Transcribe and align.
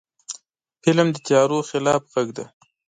فلم 0.81 1.07
د 1.13 1.17
تیارو 1.27 1.59
خلاف 1.69 2.01
غږ 2.13 2.27
دی 2.37 2.45